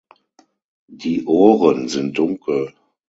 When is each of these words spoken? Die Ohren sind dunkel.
Die 0.87 1.25
Ohren 1.27 1.87
sind 1.87 2.17
dunkel. 2.17 2.73